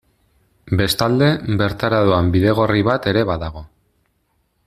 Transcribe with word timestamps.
Bestalde, 0.79 1.27
bertara 1.61 1.99
doan 2.09 2.33
bidegorri 2.37 2.83
bat 2.89 3.07
ere 3.13 3.25
badago. 3.33 3.65